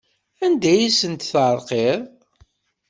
[0.45, 2.01] Anda ay asent-terqiḍ?